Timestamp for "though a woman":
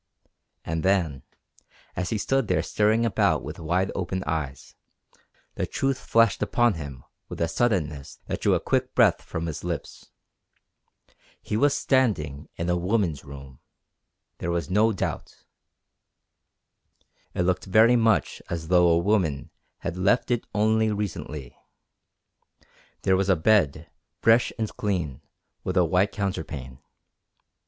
18.69-19.51